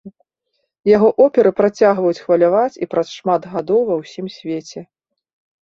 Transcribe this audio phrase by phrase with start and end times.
[0.91, 4.79] Яго оперы працягваюць хваляваць і праз шмат гадоў ува ўсім свеце.